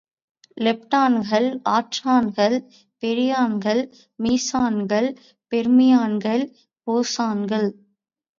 லெப்டான்கள், 0.57 1.49
ஹாட்ரன்கள், 1.67 2.55
பேரியன்கள், 3.03 3.83
மீசான்கள், 4.19 5.09
பெர்மியான்கள், 5.51 6.43
போசன்கள். 6.87 7.69